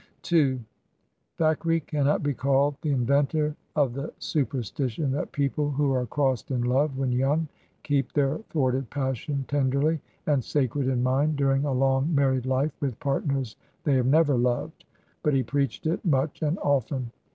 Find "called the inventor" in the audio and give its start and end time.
2.33-3.55